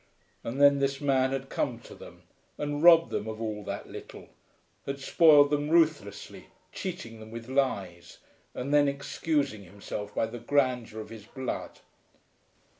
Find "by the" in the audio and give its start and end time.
10.15-10.39